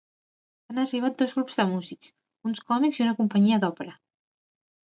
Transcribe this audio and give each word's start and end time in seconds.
Han 0.71 0.79
arribat 0.83 1.19
dos 1.19 1.35
grups 1.39 1.59
de 1.61 1.65
músics: 1.73 2.11
uns 2.51 2.65
còmics 2.73 3.01
i 3.03 3.07
una 3.09 3.15
companyia 3.23 3.61
d'òpera. 3.67 3.95